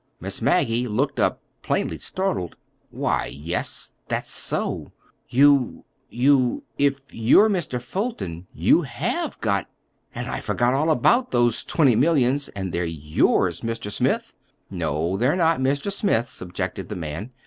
Miss 0.19 0.41
Maggie 0.41 0.87
looked 0.87 1.19
up, 1.19 1.43
plainly 1.61 1.99
startled. 1.99 2.55
"Why, 2.89 3.27
yes, 3.27 3.91
that's 4.07 4.31
so. 4.31 4.91
You—you—if 5.29 7.13
you're 7.13 7.49
Mr. 7.49 7.79
Fulton, 7.79 8.47
you 8.51 8.81
have 8.81 9.39
got—And 9.41 10.27
I 10.27 10.41
forgot 10.41 10.73
all 10.73 10.89
about—those 10.89 11.63
twenty 11.65 11.95
millions. 11.95 12.49
And 12.55 12.73
they're 12.73 12.83
yours, 12.83 13.61
Mr. 13.61 13.91
Smith!" 13.91 14.33
"No, 14.71 15.17
they're 15.17 15.35
not 15.35 15.59
Mr. 15.59 15.91
Smith's," 15.91 16.41
objected 16.41 16.89
the 16.89 16.95
man. 16.95 17.29